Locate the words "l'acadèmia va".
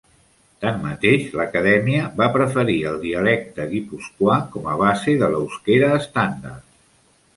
1.41-2.29